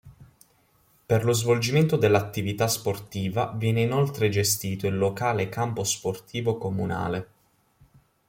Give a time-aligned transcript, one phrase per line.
[1.05, 7.27] Per lo svolgimento dell'attività sportiva viene inoltre gestito il locale campo sportivo comunale.